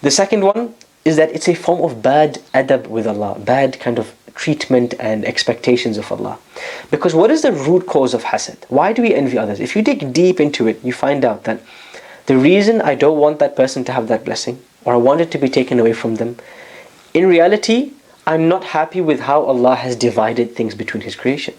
The 0.00 0.11
second 0.11 0.42
one 0.42 0.75
is 1.04 1.16
that 1.16 1.30
it's 1.30 1.47
a 1.47 1.54
form 1.54 1.82
of 1.82 2.00
bad 2.00 2.38
adab 2.54 2.87
with 2.87 3.06
Allah, 3.06 3.38
bad 3.38 3.78
kind 3.78 3.99
of 3.99 4.14
treatment 4.35 4.94
and 4.99 5.26
expectations 5.26 5.99
of 5.99 6.11
Allah. 6.11 6.38
Because 6.90 7.14
what 7.14 7.30
is 7.30 7.42
the 7.42 7.52
root 7.52 7.87
cause 7.87 8.14
of 8.14 8.25
hasad? 8.25 8.56
Why 8.68 8.94
do 8.94 9.02
we 9.02 9.14
envy 9.14 9.37
others? 9.37 9.61
If 9.61 9.76
you 9.76 9.82
dig 9.82 10.14
deep 10.14 10.40
into 10.40 10.68
it, 10.68 10.82
you 10.82 10.94
find 10.94 11.23
out 11.23 11.44
that 11.44 11.61
the 12.25 12.38
reason 12.38 12.80
I 12.80 12.94
don't 12.94 13.18
want 13.18 13.40
that 13.40 13.56
person 13.56 13.85
to 13.85 13.92
have 13.92 14.09
that 14.09 14.25
blessing 14.25 14.62
or 14.85 14.95
I 14.95 14.97
want 14.97 15.21
it 15.21 15.31
to 15.33 15.39
be 15.39 15.49
taken 15.49 15.79
away 15.79 15.93
from 15.93 16.17
them. 16.17 16.37
In 17.13 17.27
reality, 17.27 17.93
I'm 18.27 18.49
not 18.49 18.65
happy 18.65 19.01
with 19.01 19.21
how 19.21 19.43
Allah 19.43 19.77
has 19.77 19.97
divided 19.97 20.55
things 20.55 20.75
between 20.75 21.03
His 21.03 21.17
creation. 21.17 21.55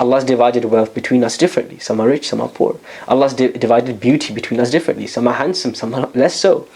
Allah's 0.00 0.24
divided 0.24 0.64
wealth 0.64 0.94
between 0.94 1.22
us 1.22 1.36
differently. 1.36 1.78
Some 1.78 2.00
are 2.00 2.08
rich, 2.08 2.28
some 2.28 2.40
are 2.40 2.48
poor. 2.48 2.78
Allah's 3.06 3.34
di 3.34 3.48
divided 3.48 4.00
beauty 4.00 4.32
between 4.34 4.58
us 4.58 4.70
differently. 4.70 5.06
Some 5.06 5.28
are 5.28 5.34
handsome, 5.34 5.74
some 5.74 5.94
are 5.94 6.08
less 6.14 6.34
so. 6.34 6.66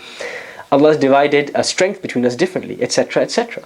Allah's 0.71 0.97
divided 0.99 1.51
a 1.55 1.65
strength 1.65 2.03
between 2.03 2.27
us 2.27 2.37
differently, 2.37 2.81
etc., 2.83 3.23
etc. 3.23 3.65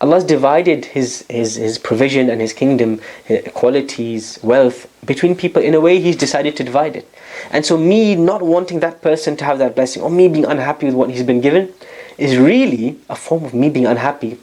Allah's 0.00 0.24
divided 0.24 0.86
his, 0.86 1.24
his, 1.28 1.56
his 1.56 1.78
provision 1.78 2.30
and 2.30 2.40
His 2.40 2.54
kingdom, 2.54 3.00
his 3.24 3.46
qualities, 3.52 4.38
wealth 4.42 4.88
between 5.04 5.36
people 5.36 5.62
in 5.62 5.74
a 5.74 5.80
way 5.80 6.00
He's 6.00 6.16
decided 6.16 6.56
to 6.56 6.64
divide 6.64 6.96
it. 6.96 7.06
And 7.50 7.66
so 7.66 7.76
me 7.76 8.14
not 8.14 8.42
wanting 8.42 8.80
that 8.80 9.02
person 9.02 9.36
to 9.38 9.44
have 9.44 9.58
that 9.58 9.74
blessing 9.74 10.02
or 10.02 10.10
me 10.10 10.28
being 10.28 10.44
unhappy 10.44 10.86
with 10.86 10.94
what 10.94 11.10
he's 11.10 11.24
been 11.24 11.40
given 11.40 11.72
is 12.16 12.36
really 12.36 12.98
a 13.08 13.16
form 13.16 13.44
of 13.44 13.54
me 13.54 13.68
being 13.68 13.86
unhappy 13.86 14.38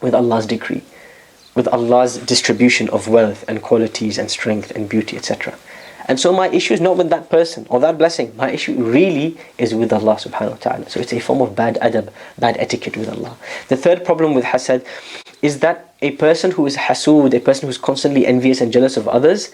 with 0.00 0.14
Allah's 0.14 0.46
decree, 0.46 0.82
with 1.54 1.66
Allah's 1.68 2.18
distribution 2.18 2.88
of 2.90 3.08
wealth 3.08 3.44
and 3.48 3.62
qualities 3.62 4.18
and 4.18 4.30
strength 4.30 4.70
and 4.72 4.88
beauty, 4.88 5.16
etc. 5.16 5.54
And 6.06 6.20
so 6.20 6.32
my 6.32 6.48
issue 6.48 6.74
is 6.74 6.80
not 6.80 6.96
with 6.96 7.08
that 7.10 7.30
person 7.30 7.66
or 7.70 7.80
that 7.80 7.96
blessing. 7.96 8.36
My 8.36 8.50
issue 8.50 8.74
really 8.74 9.38
is 9.56 9.74
with 9.74 9.92
Allah 9.92 10.16
subhanahu 10.16 10.50
wa 10.50 10.56
ta'ala. 10.56 10.90
So 10.90 11.00
it's 11.00 11.14
a 11.14 11.18
form 11.18 11.40
of 11.40 11.56
bad 11.56 11.78
adab, 11.80 12.12
bad 12.38 12.56
etiquette 12.58 12.96
with 12.96 13.08
Allah. 13.08 13.36
The 13.68 13.76
third 13.76 14.04
problem 14.04 14.34
with 14.34 14.44
hasad 14.44 14.84
is 15.40 15.60
that 15.60 15.94
a 16.02 16.12
person 16.12 16.50
who 16.50 16.66
is 16.66 16.76
hasud, 16.76 17.32
a 17.32 17.40
person 17.40 17.66
who 17.66 17.70
is 17.70 17.78
constantly 17.78 18.26
envious 18.26 18.60
and 18.60 18.70
jealous 18.70 18.98
of 18.98 19.08
others, 19.08 19.50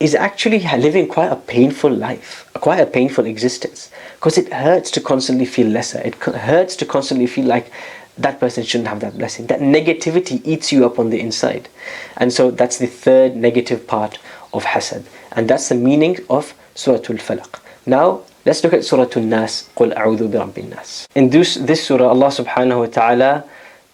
is 0.00 0.14
actually 0.14 0.58
living 0.60 1.08
quite 1.08 1.32
a 1.32 1.36
painful 1.36 1.90
life, 1.90 2.48
quite 2.54 2.80
a 2.80 2.86
painful 2.86 3.24
existence. 3.24 3.90
Because 4.14 4.36
it 4.36 4.52
hurts 4.52 4.90
to 4.92 5.00
constantly 5.00 5.46
feel 5.46 5.68
lesser. 5.68 6.00
It 6.00 6.14
hurts 6.16 6.76
to 6.76 6.84
constantly 6.84 7.26
feel 7.26 7.46
like 7.46 7.72
that 8.18 8.40
person 8.40 8.64
shouldn't 8.64 8.88
have 8.88 9.00
that 9.00 9.16
blessing. 9.16 9.46
That 9.46 9.60
negativity 9.60 10.40
eats 10.44 10.72
you 10.72 10.84
up 10.84 10.98
on 10.98 11.10
the 11.10 11.20
inside. 11.20 11.68
And 12.16 12.32
so 12.32 12.50
that's 12.50 12.78
the 12.78 12.86
third 12.86 13.36
negative 13.36 13.86
part 13.86 14.18
of 14.52 14.64
hasad. 14.64 15.04
And 15.32 15.48
that's 15.48 15.68
the 15.68 15.74
meaning 15.74 16.18
of 16.28 16.54
Surah 16.74 16.96
Al-Falaq. 16.96 17.60
Now, 17.86 18.22
let's 18.44 18.64
look 18.64 18.72
at 18.72 18.84
Surah 18.84 19.08
Al-Nas. 19.16 19.68
قُلْ 19.76 19.94
أَعُوذُ 19.94 20.30
بِرَبِّ 20.30 20.52
النَّاسِ 20.52 21.06
In 21.14 21.30
this, 21.30 21.54
this 21.56 21.86
surah, 21.86 22.08
Allah 22.08 22.28
subhanahu 22.28 22.80
wa 22.80 22.86
ta'ala, 22.86 23.44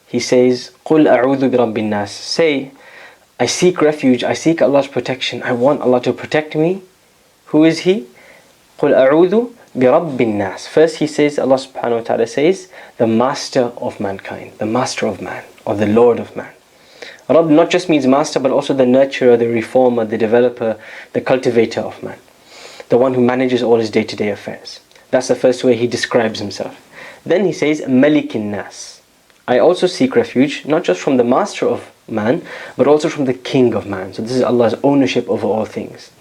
He 0.07 0.21
says, 0.21 0.73
قُلْ 0.85 1.09
أَعُوذُ 1.09 1.51
بِرَبِّ 1.51 1.75
النَّاسِ 1.75 2.09
Say, 2.09 2.71
I 3.41 3.47
seek 3.47 3.81
refuge, 3.81 4.23
I 4.23 4.35
seek 4.35 4.63
Allah's 4.63 4.87
protection, 4.87 5.43
I 5.43 5.53
want 5.53 5.81
Allah 5.81 6.01
to 6.03 6.13
protect 6.13 6.55
me. 6.55 6.83
Who 7.47 7.65
is 7.65 7.81
He? 7.81 8.07
قُلْ 8.79 8.95
أَعُوذُ 8.95 9.53
بِرَبِّ 9.77 10.17
النَّاسِ 10.17 10.69
First 10.69 10.97
He 10.97 11.07
says, 11.07 11.39
Allah 11.39 11.57
subhanahu 11.57 11.99
wa 11.99 12.03
ta'ala 12.03 12.27
says, 12.27 12.69
the 12.99 13.07
Master 13.07 13.73
of 13.77 13.99
mankind, 14.01 14.53
the 14.59 14.67
Master 14.67 15.07
of 15.07 15.21
man, 15.21 15.45
or 15.65 15.75
the 15.75 15.87
Lord 15.87 16.19
of 16.19 16.37
man. 16.37 16.53
Rabb 17.29 17.49
not 17.49 17.71
just 17.71 17.89
means 17.89 18.07
master, 18.07 18.41
but 18.41 18.51
also 18.51 18.75
the 18.75 18.85
nurturer, 18.85 19.39
the 19.39 19.49
reformer, 19.49 20.05
the 20.05 20.19
developer, 20.19 20.79
the 21.13 21.21
cultivator 21.21 21.81
of 21.81 22.03
man. 22.03 22.19
The 22.89 22.99
one 22.99 23.15
who 23.15 23.21
manages 23.21 23.63
all 23.63 23.79
his 23.79 23.91
day-to-day 23.91 24.29
affairs. 24.29 24.81
That's 25.11 25.29
the 25.29 25.35
first 25.35 25.65
way 25.65 25.77
he 25.77 25.87
describes 25.87 26.41
himself. 26.41 26.79
Then 27.25 27.45
he 27.45 27.53
says, 27.53 27.81
Malikin 27.83 28.51
Nas. 28.51 28.96
I 29.48 29.60
also 29.60 29.88
seek 29.88 30.16
refuge, 30.16 30.66
not 30.66 30.84
just 30.84 31.00
from 31.00 31.18
the 31.18 31.24
master 31.24 31.68
of 31.68 31.92
man, 32.08 32.46
but 32.76 32.88
also 32.88 33.10
from 33.10 33.26
the 33.26 33.34
king 33.34 33.74
of 33.74 33.86
man. 33.86 34.14
So 34.14 34.22
this 34.22 34.34
is 34.34 34.44
Allah's 34.44 34.76
ownership 34.84 35.30
over 35.30 35.48
all 35.48 35.66
things. 35.66 36.12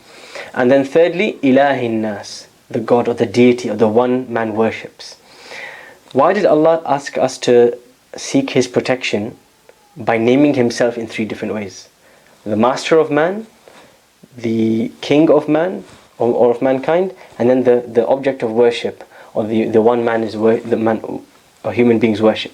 And 0.54 0.71
then 0.71 0.85
thirdly, 0.85 1.38
Ilahin 1.42 2.00
Nas, 2.00 2.47
the 2.71 2.80
God 2.80 3.09
or 3.09 3.14
the 3.14 3.26
deity 3.26 3.68
or 3.71 3.76
the 3.76 3.88
one 3.88 4.33
man 4.33 4.54
worships. 4.54 5.16
Why 6.12 6.33
did 6.33 6.47
Allah 6.47 6.83
ask 6.87 7.18
us 7.18 7.37
to 7.38 7.78
seek 8.16 8.50
His 8.50 8.68
protection 8.68 9.37
by 9.97 10.18
naming 10.18 10.54
himself 10.54 10.99
in 10.99 11.06
three 11.06 11.25
different 11.25 11.54
ways 11.54 11.88
the 12.45 12.56
master 12.56 12.99
of 12.99 13.11
man, 13.11 13.47
the 14.37 14.92
king 15.00 15.28
of 15.30 15.49
man 15.49 15.83
or, 16.18 16.33
or 16.33 16.50
of 16.50 16.62
mankind, 16.62 17.12
and 17.38 17.50
then 17.50 17.64
the, 17.64 17.85
the 17.88 18.06
object 18.06 18.42
of 18.42 18.52
worship 18.52 19.02
or 19.35 19.45
the, 19.45 19.64
the 19.64 19.83
one 19.83 20.04
man 20.04 20.23
is 20.23 20.37
wor- 20.37 20.61
the 20.61 20.76
man 20.76 21.25
or 21.64 21.73
human 21.73 21.99
beings 21.99 22.23
worship. 22.23 22.52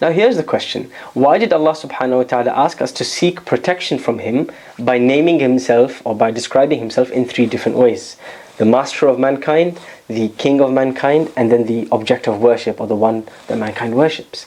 Now 0.00 0.10
here's 0.12 0.36
the 0.36 0.42
question. 0.42 0.90
Why 1.12 1.36
did 1.36 1.52
Allah 1.52 1.72
subhanahu 1.72 2.16
wa 2.16 2.22
ta'ala 2.22 2.50
ask 2.52 2.80
us 2.80 2.90
to 2.92 3.04
seek 3.04 3.44
protection 3.44 3.98
from 3.98 4.18
him 4.20 4.50
by 4.78 4.96
naming 4.96 5.40
himself 5.40 6.00
or 6.06 6.14
by 6.14 6.30
describing 6.30 6.78
himself 6.78 7.10
in 7.10 7.26
three 7.26 7.44
different 7.44 7.76
ways? 7.76 8.16
The 8.56 8.64
master 8.64 9.08
of 9.08 9.18
mankind, 9.18 9.78
the 10.08 10.30
king 10.30 10.62
of 10.62 10.72
mankind, 10.72 11.30
and 11.36 11.52
then 11.52 11.66
the 11.66 11.86
object 11.92 12.26
of 12.26 12.40
worship 12.40 12.80
or 12.80 12.86
the 12.86 12.96
one 12.96 13.28
that 13.48 13.58
mankind 13.58 13.94
worships. 13.94 14.46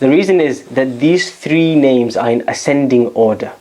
The 0.00 0.10
reason 0.10 0.38
is 0.38 0.66
that 0.66 1.00
these 1.00 1.34
three 1.34 1.74
names 1.74 2.14
are 2.14 2.30
in 2.30 2.44
ascending 2.46 3.06
order. 3.08 3.52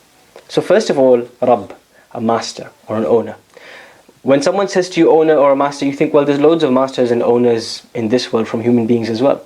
So 0.49 0.61
first 0.61 0.89
of 0.89 0.99
all, 0.99 1.29
Rabb, 1.41 1.73
a 2.11 2.19
master 2.19 2.71
or 2.87 2.97
an 2.97 3.05
owner. 3.05 3.37
When 4.23 4.41
someone 4.41 4.67
says 4.67 4.89
to 4.91 4.99
you 4.99 5.09
owner 5.11 5.35
or 5.35 5.51
a 5.51 5.55
master, 5.55 5.85
you 5.85 5.93
think, 5.93 6.13
well, 6.13 6.25
there's 6.25 6.39
loads 6.39 6.63
of 6.63 6.73
masters 6.73 7.11
and 7.11 7.23
owners 7.23 7.83
in 7.93 8.09
this 8.09 8.33
world 8.33 8.47
from 8.47 8.61
human 8.61 8.87
beings 8.87 9.09
as 9.09 9.21
well. 9.21 9.45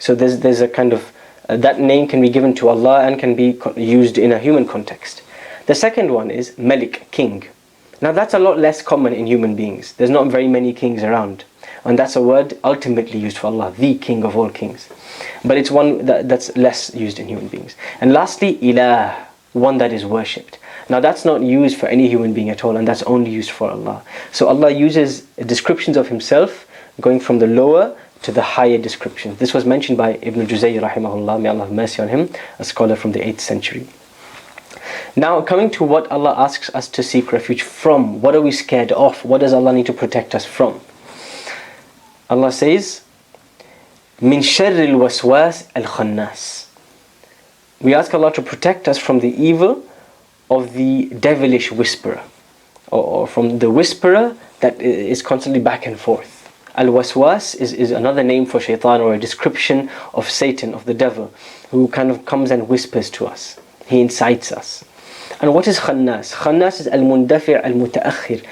So 0.00 0.14
there's, 0.16 0.40
there's 0.40 0.60
a 0.60 0.66
kind 0.66 0.92
of, 0.92 1.12
uh, 1.48 1.56
that 1.58 1.78
name 1.78 2.08
can 2.08 2.20
be 2.20 2.28
given 2.28 2.54
to 2.56 2.68
Allah 2.68 3.02
and 3.02 3.20
can 3.20 3.36
be 3.36 3.56
used 3.76 4.18
in 4.18 4.32
a 4.32 4.38
human 4.38 4.66
context. 4.66 5.22
The 5.66 5.74
second 5.74 6.10
one 6.10 6.30
is 6.30 6.58
Malik, 6.58 7.06
king. 7.12 7.44
Now 8.00 8.10
that's 8.10 8.34
a 8.34 8.38
lot 8.38 8.58
less 8.58 8.82
common 8.82 9.12
in 9.12 9.26
human 9.26 9.54
beings. 9.54 9.92
There's 9.92 10.10
not 10.10 10.26
very 10.28 10.48
many 10.48 10.72
kings 10.72 11.04
around. 11.04 11.44
And 11.84 11.98
that's 11.98 12.16
a 12.16 12.22
word 12.22 12.58
ultimately 12.64 13.18
used 13.18 13.38
for 13.38 13.48
Allah, 13.48 13.72
the 13.76 13.96
king 13.98 14.24
of 14.24 14.36
all 14.36 14.50
kings. 14.50 14.88
But 15.44 15.56
it's 15.58 15.70
one 15.70 16.04
that, 16.06 16.28
that's 16.28 16.56
less 16.56 16.94
used 16.94 17.18
in 17.18 17.28
human 17.28 17.48
beings. 17.48 17.76
And 18.00 18.12
lastly, 18.12 18.56
ilah, 18.56 19.14
one 19.52 19.78
that 19.78 19.92
is 19.92 20.04
worshipped. 20.04 20.58
Now 20.88 21.00
that's 21.00 21.24
not 21.24 21.42
used 21.42 21.78
for 21.78 21.86
any 21.86 22.08
human 22.08 22.34
being 22.34 22.50
at 22.50 22.64
all, 22.64 22.76
and 22.76 22.88
that's 22.88 23.02
only 23.04 23.30
used 23.30 23.50
for 23.50 23.70
Allah. 23.70 24.02
So 24.32 24.48
Allah 24.48 24.70
uses 24.70 25.22
descriptions 25.46 25.96
of 25.96 26.08
Himself 26.08 26.66
going 27.00 27.20
from 27.20 27.38
the 27.38 27.46
lower 27.46 27.96
to 28.22 28.32
the 28.32 28.42
higher 28.42 28.78
description. 28.78 29.36
This 29.36 29.54
was 29.54 29.64
mentioned 29.64 29.96
by 29.96 30.18
Ibn 30.20 30.46
Juzay 30.46 30.78
rahimahullah, 30.80 31.40
may 31.40 31.48
Allah 31.48 31.64
have 31.64 31.72
mercy 31.72 32.02
on 32.02 32.08
him, 32.08 32.28
a 32.58 32.64
scholar 32.64 32.96
from 32.96 33.12
the 33.12 33.20
8th 33.20 33.40
century. 33.40 33.86
Now 35.16 35.40
coming 35.40 35.70
to 35.72 35.84
what 35.84 36.10
Allah 36.10 36.34
asks 36.36 36.70
us 36.74 36.88
to 36.88 37.02
seek 37.02 37.32
refuge 37.32 37.62
from, 37.62 38.20
what 38.20 38.34
are 38.34 38.40
we 38.40 38.52
scared 38.52 38.92
of? 38.92 39.24
What 39.24 39.38
does 39.38 39.52
Allah 39.52 39.72
need 39.72 39.86
to 39.86 39.92
protect 39.92 40.34
us 40.34 40.44
from? 40.44 40.80
Allah 42.28 42.52
says, 42.52 43.02
min 44.20 44.40
sharril 44.40 44.96
waswas 44.96 45.68
al 45.74 45.84
khannas. 45.84 46.66
We 47.80 47.94
ask 47.94 48.12
Allah 48.12 48.32
to 48.34 48.42
protect 48.42 48.86
us 48.86 48.98
from 48.98 49.20
the 49.20 49.30
evil 49.30 49.84
of 50.50 50.74
the 50.74 51.06
devilish 51.06 51.72
whisperer, 51.72 52.22
or, 52.90 53.02
or 53.02 53.26
from 53.26 53.58
the 53.58 53.70
whisperer 53.70 54.36
that 54.60 54.80
is 54.80 55.22
constantly 55.22 55.60
back 55.60 55.86
and 55.86 55.98
forth. 55.98 56.39
Al 56.79 56.87
waswas 56.87 57.55
is, 57.55 57.71
is 57.71 57.91
another 57.91 58.23
name 58.23 58.45
for 58.45 58.59
shaitan 58.59 58.99
or 59.01 59.13
a 59.13 59.19
description 59.19 59.89
of 60.13 60.29
Satan, 60.29 60.73
of 60.73 60.85
the 60.85 60.93
devil, 60.93 61.33
who 61.71 61.87
kind 61.87 62.11
of 62.11 62.25
comes 62.25 62.51
and 62.51 62.67
whispers 62.67 63.09
to 63.11 63.25
us. 63.25 63.59
He 63.85 64.01
incites 64.01 64.51
us. 64.51 64.83
And 65.41 65.53
what 65.53 65.67
is 65.67 65.79
khannas? 65.79 66.33
Khannas 66.33 66.81
is 66.81 66.87
al 66.87 66.99
mundafi' 66.99 67.63
al 67.63 67.71
mutaakhir, 67.71 68.45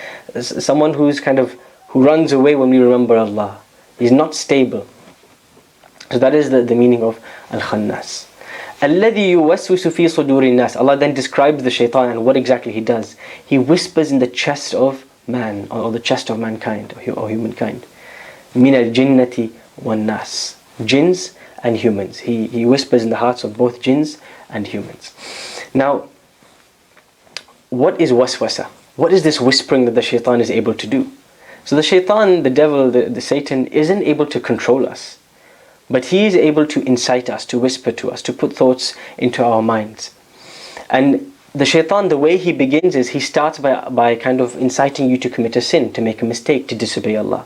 someone 0.62 0.93
who's 0.93 1.19
kind 1.19 1.39
of 1.39 1.57
who 1.89 2.03
runs 2.03 2.31
away 2.31 2.55
when 2.55 2.69
we 2.69 2.79
remember 2.79 3.17
Allah. 3.17 3.59
He's 4.00 4.12
not 4.12 4.33
stable. 4.33 4.88
So 6.12 6.19
that 6.19 6.33
is 6.33 6.50
the, 6.50 6.62
the 6.62 6.75
meaning 6.75 7.03
of 7.03 7.19
Al-Khannas. 7.51 8.27
الذي 8.81 9.31
يوسوس 9.31 9.88
في 9.88 10.07
صدور 10.07 10.43
الناس 10.43 10.75
Allah 10.77 10.97
then 10.97 11.13
describes 11.13 11.63
the 11.63 11.69
shaitan 11.69 12.09
and 12.09 12.25
what 12.25 12.35
exactly 12.35 12.71
he 12.71 12.81
does. 12.81 13.15
He 13.45 13.57
whispers 13.57 14.12
in 14.12 14.19
the 14.19 14.27
chest 14.27 14.73
of 14.73 15.05
man 15.27 15.67
or 15.71 15.91
the 15.91 16.00
chest 16.00 16.29
of 16.29 16.39
mankind 16.39 16.93
or 17.15 17.29
humankind. 17.29 17.85
min 18.54 18.74
al-jinnati 18.74 19.52
wan-nas. 19.82 20.56
Jinns 20.84 21.34
and 21.62 21.76
humans. 21.76 22.20
He, 22.20 22.46
he 22.46 22.64
whispers 22.64 23.02
in 23.02 23.10
the 23.10 23.16
hearts 23.16 23.44
of 23.44 23.56
both 23.56 23.80
jinns 23.80 24.18
and 24.48 24.66
humans. 24.66 25.12
Now, 25.74 26.08
what 27.70 28.00
is 28.00 28.12
waswasa? 28.12 28.66
What 28.96 29.12
is 29.12 29.22
this 29.22 29.40
whispering 29.40 29.84
that 29.84 29.94
the 29.94 30.02
shaitan 30.02 30.40
is 30.40 30.50
able 30.50 30.74
to 30.74 30.86
do? 30.86 31.10
So 31.64 31.76
the 31.76 31.82
shaitan, 31.82 32.42
the 32.42 32.50
devil, 32.50 32.90
the, 32.90 33.02
the 33.02 33.20
Satan 33.20 33.66
isn't 33.66 34.02
able 34.02 34.26
to 34.26 34.40
control 34.40 34.88
us. 34.88 35.18
But 35.90 36.06
he 36.06 36.26
is 36.26 36.34
able 36.34 36.66
to 36.66 36.82
incite 36.82 37.30
us, 37.30 37.44
to 37.46 37.58
whisper 37.58 37.92
to 37.92 38.10
us, 38.10 38.22
to 38.22 38.32
put 38.32 38.54
thoughts 38.54 38.94
into 39.16 39.44
our 39.44 39.62
minds. 39.62 40.14
And 40.90 41.32
the 41.54 41.64
shaitan, 41.64 42.08
the 42.08 42.18
way 42.18 42.36
he 42.36 42.52
begins 42.52 42.94
is 42.94 43.10
he 43.10 43.20
starts 43.20 43.58
by, 43.58 43.88
by 43.88 44.14
kind 44.16 44.40
of 44.40 44.56
inciting 44.56 45.10
you 45.10 45.18
to 45.18 45.30
commit 45.30 45.56
a 45.56 45.60
sin, 45.60 45.92
to 45.92 46.00
make 46.00 46.22
a 46.22 46.24
mistake, 46.24 46.68
to 46.68 46.74
disobey 46.74 47.16
Allah. 47.16 47.44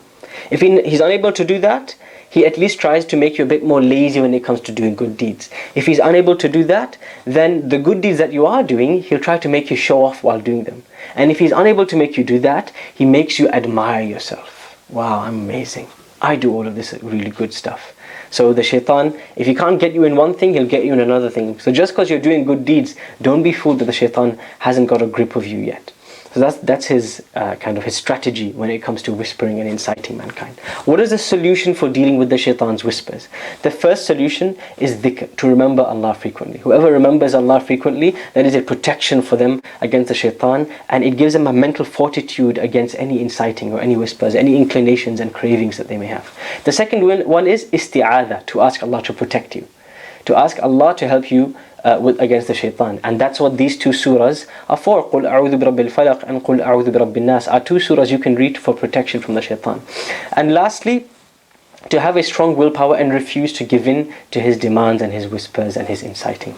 If 0.50 0.60
he, 0.60 0.82
he's 0.82 1.00
unable 1.00 1.32
to 1.32 1.44
do 1.44 1.58
that, 1.60 1.94
he 2.28 2.46
at 2.46 2.56
least 2.56 2.78
tries 2.80 3.04
to 3.04 3.16
make 3.16 3.36
you 3.36 3.44
a 3.44 3.48
bit 3.48 3.62
more 3.62 3.82
lazy 3.82 4.18
when 4.18 4.32
it 4.32 4.42
comes 4.42 4.62
to 4.62 4.72
doing 4.72 4.94
good 4.94 5.18
deeds. 5.18 5.50
If 5.74 5.84
he's 5.84 5.98
unable 5.98 6.34
to 6.36 6.48
do 6.48 6.64
that, 6.64 6.96
then 7.26 7.68
the 7.68 7.78
good 7.78 8.00
deeds 8.00 8.16
that 8.18 8.32
you 8.32 8.46
are 8.46 8.62
doing, 8.62 9.02
he'll 9.02 9.20
try 9.20 9.36
to 9.36 9.48
make 9.50 9.70
you 9.70 9.76
show 9.76 10.02
off 10.02 10.24
while 10.24 10.40
doing 10.40 10.64
them. 10.64 10.82
And 11.14 11.30
if 11.30 11.38
he's 11.38 11.52
unable 11.52 11.84
to 11.84 11.96
make 11.96 12.16
you 12.16 12.24
do 12.24 12.38
that, 12.40 12.72
he 12.94 13.04
makes 13.04 13.38
you 13.38 13.48
admire 13.50 14.02
yourself. 14.02 14.82
Wow, 14.88 15.20
I'm 15.20 15.40
amazing. 15.40 15.88
I 16.22 16.36
do 16.36 16.52
all 16.54 16.66
of 16.66 16.74
this 16.74 16.94
really 17.02 17.30
good 17.30 17.52
stuff. 17.52 17.94
So 18.30 18.54
the 18.54 18.62
shaitan, 18.62 19.20
if 19.36 19.46
he 19.46 19.54
can't 19.54 19.78
get 19.78 19.92
you 19.92 20.04
in 20.04 20.16
one 20.16 20.32
thing, 20.32 20.54
he'll 20.54 20.66
get 20.66 20.86
you 20.86 20.94
in 20.94 21.00
another 21.00 21.28
thing. 21.28 21.60
So 21.60 21.70
just 21.70 21.92
because 21.92 22.08
you're 22.08 22.18
doing 22.18 22.46
good 22.46 22.64
deeds, 22.64 22.96
don't 23.20 23.42
be 23.42 23.52
fooled 23.52 23.80
that 23.80 23.84
the 23.84 23.92
shaitan 23.92 24.38
hasn't 24.60 24.88
got 24.88 25.02
a 25.02 25.06
grip 25.06 25.36
of 25.36 25.46
you 25.46 25.58
yet. 25.58 25.92
So 26.34 26.40
that's, 26.40 26.56
that's 26.58 26.86
his 26.86 27.22
uh, 27.34 27.56
kind 27.56 27.76
of 27.76 27.84
his 27.84 27.94
strategy 27.94 28.52
when 28.52 28.70
it 28.70 28.78
comes 28.78 29.02
to 29.02 29.12
whispering 29.12 29.60
and 29.60 29.68
inciting 29.68 30.16
mankind. 30.16 30.58
What 30.86 30.98
is 30.98 31.10
the 31.10 31.18
solution 31.18 31.74
for 31.74 31.90
dealing 31.90 32.16
with 32.16 32.30
the 32.30 32.38
shaitan's 32.38 32.84
whispers? 32.84 33.28
The 33.62 33.70
first 33.70 34.06
solution 34.06 34.56
is 34.78 34.96
dhikr, 34.96 35.36
to 35.36 35.46
remember 35.46 35.82
Allah 35.82 36.14
frequently. 36.14 36.60
Whoever 36.60 36.90
remembers 36.90 37.34
Allah 37.34 37.60
frequently, 37.60 38.16
that 38.32 38.46
is 38.46 38.54
a 38.54 38.62
protection 38.62 39.20
for 39.20 39.36
them 39.36 39.60
against 39.82 40.08
the 40.08 40.14
shaitan 40.14 40.72
and 40.88 41.04
it 41.04 41.18
gives 41.18 41.34
them 41.34 41.46
a 41.46 41.52
mental 41.52 41.84
fortitude 41.84 42.56
against 42.56 42.94
any 42.94 43.20
inciting 43.20 43.72
or 43.72 43.80
any 43.80 43.96
whispers, 43.96 44.34
any 44.34 44.56
inclinations 44.56 45.20
and 45.20 45.34
cravings 45.34 45.76
that 45.76 45.88
they 45.88 45.98
may 45.98 46.06
have. 46.06 46.34
The 46.64 46.72
second 46.72 47.02
one 47.28 47.46
is 47.46 47.66
isti'adha, 47.66 48.46
to 48.46 48.62
ask 48.62 48.82
Allah 48.82 49.02
to 49.02 49.12
protect 49.12 49.54
you. 49.54 49.68
To 50.26 50.36
ask 50.36 50.58
Allah 50.62 50.94
to 50.96 51.08
help 51.08 51.30
you 51.30 51.56
uh, 51.83 51.99
with, 52.01 52.19
against 52.19 52.47
the 52.47 52.53
shaitan. 52.53 52.99
And 53.03 53.19
that's 53.19 53.39
what 53.39 53.57
these 53.57 53.77
two 53.77 53.89
surahs 53.89 54.47
are 54.69 54.77
for. 54.77 55.09
قُلْ 55.09 55.23
أَعُوذُ 55.23 55.59
بِرَبِّ 55.59 55.89
الْفَلَقِ 55.89 56.23
and 56.23 56.41
قُلْ 56.43 56.63
أَعُوذُ 56.63 56.91
بِرَبِّ 56.91 57.13
النَّاسِ 57.13 57.51
are 57.51 57.59
two 57.59 57.75
surahs 57.75 58.11
you 58.11 58.19
can 58.19 58.35
read 58.35 58.57
for 58.57 58.73
protection 58.73 59.21
from 59.21 59.35
the 59.35 59.41
shaitan. 59.41 59.81
And 60.33 60.53
lastly, 60.53 61.07
to 61.89 61.99
have 61.99 62.17
a 62.17 62.23
strong 62.23 62.55
willpower 62.57 62.95
and 62.97 63.13
refuse 63.13 63.53
to 63.53 63.63
give 63.63 63.87
in 63.87 64.13
to 64.31 64.41
his 64.41 64.57
demands 64.57 65.01
and 65.01 65.13
his 65.13 65.27
whispers 65.27 65.77
and 65.77 65.87
his 65.87 66.03
inciting. 66.03 66.55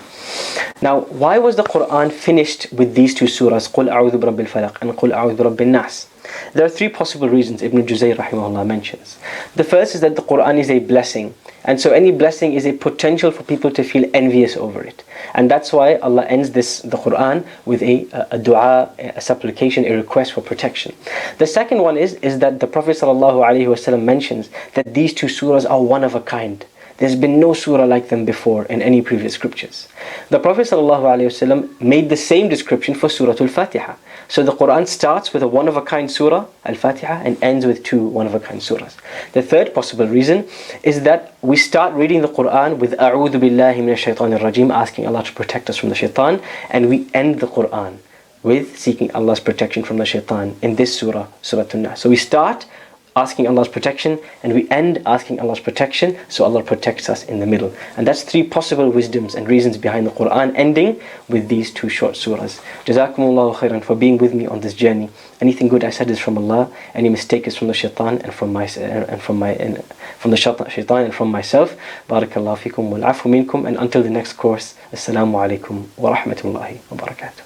Now, 0.81 1.01
why 1.01 1.37
was 1.37 1.55
the 1.55 1.63
Quran 1.63 2.11
finished 2.11 2.71
with 2.71 2.95
these 2.95 3.13
two 3.13 3.25
surahs, 3.25 3.69
قُلْ 3.69 3.91
أَعُوذُ 3.91 4.11
بِرَبِّ 4.11 4.47
الْفَلَقِ 4.47 4.81
and 4.81 4.91
قُلْ 4.93 5.11
أَعُوذُ 5.11 5.35
بِرَبِّ 5.35 5.57
النَّاسِ? 5.57 6.07
there 6.52 6.64
are 6.64 6.68
three 6.68 6.88
possible 6.88 7.28
reasons 7.28 7.62
Ibn 7.62 7.86
Juzay 7.86 8.16
rahimahullah 8.16 8.66
mentions. 8.66 9.18
The 9.56 9.64
first 9.64 9.94
is 9.94 10.00
that 10.00 10.16
the 10.16 10.22
Quran 10.22 10.58
is 10.58 10.70
a 10.70 10.78
blessing 10.78 11.34
and 11.64 11.80
so 11.80 11.92
any 11.92 12.12
blessing 12.12 12.52
is 12.52 12.66
a 12.66 12.72
potential 12.72 13.30
for 13.30 13.42
people 13.42 13.70
to 13.70 13.82
feel 13.82 14.08
envious 14.12 14.54
over 14.56 14.82
it. 14.82 15.02
And 15.32 15.50
that's 15.50 15.72
why 15.72 15.96
Allah 15.96 16.26
ends 16.26 16.50
this 16.50 16.80
the 16.80 16.98
Quran 16.98 17.46
with 17.64 17.82
a, 17.82 18.06
a 18.30 18.38
dua, 18.38 18.90
a 18.98 19.20
supplication, 19.20 19.86
a 19.86 19.96
request 19.96 20.34
for 20.34 20.42
protection. 20.42 20.94
The 21.38 21.46
second 21.46 21.78
one 21.78 21.96
is, 21.96 22.14
is 22.14 22.38
that 22.40 22.60
the 22.60 22.66
Prophet 22.66 22.98
ﷺ 22.98 24.02
mentions 24.02 24.50
that 24.74 24.92
these 24.92 25.14
two 25.14 25.26
surahs 25.26 25.68
are 25.68 25.82
one 25.82 26.04
of 26.04 26.14
a 26.14 26.20
kind. 26.20 26.64
There's 26.98 27.16
been 27.16 27.40
no 27.40 27.54
surah 27.54 27.84
like 27.84 28.08
them 28.08 28.24
before 28.24 28.64
in 28.66 28.80
any 28.80 29.02
previous 29.02 29.34
scriptures. 29.34 29.88
The 30.30 30.38
Prophet 30.38 30.68
ﷺ 30.68 31.80
made 31.80 32.08
the 32.08 32.16
same 32.16 32.48
description 32.48 32.94
for 32.94 33.08
Surah 33.08 33.34
Al-Fatiha. 33.40 33.96
So 34.28 34.42
the 34.42 34.52
Quran 34.52 34.86
starts 34.86 35.32
with 35.32 35.42
a 35.42 35.48
one 35.48 35.68
of 35.68 35.76
a 35.76 35.82
kind 35.82 36.10
surah, 36.10 36.46
Al 36.64 36.74
Fatiha, 36.74 37.22
and 37.24 37.36
ends 37.42 37.66
with 37.66 37.82
two 37.82 38.02
one 38.06 38.26
of 38.26 38.34
a 38.34 38.40
kind 38.40 38.60
surahs. 38.60 38.96
The 39.32 39.42
third 39.42 39.74
possible 39.74 40.06
reason 40.06 40.48
is 40.82 41.02
that 41.02 41.34
we 41.42 41.56
start 41.56 41.92
reading 41.94 42.22
the 42.22 42.28
Quran 42.28 42.78
with 42.78 42.92
A'udhu 42.92 43.34
billahi 43.34 43.78
minash 43.78 44.04
shaitanir 44.04 44.40
rajim, 44.40 44.72
asking 44.72 45.06
Allah 45.06 45.24
to 45.24 45.32
protect 45.32 45.68
us 45.68 45.76
from 45.76 45.90
the 45.90 45.94
shaitan, 45.94 46.40
and 46.70 46.88
we 46.88 47.06
end 47.12 47.40
the 47.40 47.46
Quran 47.46 47.98
with 48.42 48.78
seeking 48.78 49.10
Allah's 49.12 49.40
protection 49.40 49.82
from 49.82 49.98
the 49.98 50.06
shaitan 50.06 50.56
in 50.62 50.76
this 50.76 50.98
surah, 50.98 51.26
Surah 51.42 51.66
An-Nas. 51.72 52.00
So 52.00 52.08
we 52.08 52.16
start 52.16 52.66
asking 53.16 53.46
Allah's 53.46 53.68
protection 53.68 54.18
and 54.42 54.52
we 54.52 54.68
end 54.70 55.00
asking 55.06 55.40
Allah's 55.40 55.60
protection 55.60 56.18
so 56.28 56.44
Allah 56.44 56.62
protects 56.62 57.08
us 57.08 57.24
in 57.24 57.40
the 57.40 57.46
middle. 57.46 57.74
And 57.96 58.06
that's 58.06 58.22
three 58.22 58.42
possible 58.42 58.90
wisdoms 58.90 59.34
and 59.34 59.48
reasons 59.48 59.78
behind 59.78 60.06
the 60.06 60.10
Quran 60.10 60.52
ending 60.56 61.00
with 61.28 61.48
these 61.48 61.72
two 61.72 61.88
short 61.88 62.14
surahs. 62.14 62.60
Jazakumullahu 62.84 63.54
khairan 63.56 63.82
for 63.84 63.94
being 63.94 64.18
with 64.18 64.34
me 64.34 64.46
on 64.46 64.60
this 64.60 64.74
journey. 64.74 65.10
Anything 65.40 65.68
good 65.68 65.84
I 65.84 65.90
said 65.90 66.10
is 66.10 66.18
from 66.18 66.38
Allah 66.38 66.70
any 66.94 67.08
mistake 67.08 67.46
is 67.46 67.56
from 67.56 67.68
the 67.68 67.74
shaitan 67.74 68.22
and 68.22 68.34
from 68.34 68.52
my 68.52 68.64
and 68.64 69.22
from 69.22 69.38
my 69.38 69.50
and 69.50 69.84
from 70.18 70.30
the 70.30 70.36
shaitan 70.36 71.04
and 71.04 71.14
from 71.14 71.30
myself. 71.30 71.76
Barakallahu 72.08 72.58
fikum 72.58 72.90
wal 72.90 73.00
afu 73.00 73.30
minkum 73.30 73.66
and 73.66 73.76
until 73.76 74.02
the 74.02 74.10
next 74.10 74.34
course 74.34 74.74
assalamu 74.92 75.34
alaikum 75.44 75.86
wa 75.96 76.16
rahmatullahi 76.16 76.80
wa 76.90 76.96
barakatuh 76.96 77.43